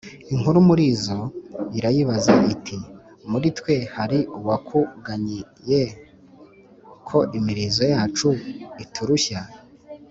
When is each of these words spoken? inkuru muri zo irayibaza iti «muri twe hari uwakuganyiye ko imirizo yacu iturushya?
inkuru 0.33 0.57
muri 0.69 0.85
zo 1.03 1.19
irayibaza 1.77 2.33
iti 2.53 2.77
«muri 3.29 3.47
twe 3.57 3.75
hari 3.95 4.19
uwakuganyiye 4.37 5.81
ko 7.07 7.17
imirizo 7.37 7.83
yacu 7.93 8.27
iturushya? 8.83 9.39